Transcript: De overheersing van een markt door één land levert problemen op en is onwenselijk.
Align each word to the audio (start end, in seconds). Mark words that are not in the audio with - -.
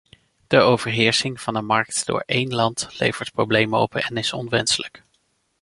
De 0.47 0.59
overheersing 0.59 1.41
van 1.41 1.55
een 1.55 1.65
markt 1.65 2.05
door 2.05 2.23
één 2.25 2.53
land 2.53 2.89
levert 2.99 3.31
problemen 3.31 3.79
op 3.79 3.95
en 3.95 4.17
is 4.17 4.33
onwenselijk. 4.33 5.03